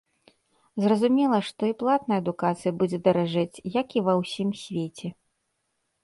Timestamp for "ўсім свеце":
4.21-5.07